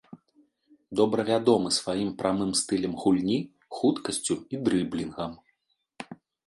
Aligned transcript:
Добра 0.99 1.25
вядомы 1.27 1.69
сваім 1.79 2.09
прамым 2.21 2.51
стылем 2.63 2.93
гульні, 3.05 3.39
хуткасцю 3.77 4.35
і 4.57 4.67
дрыблінгам. 4.67 5.41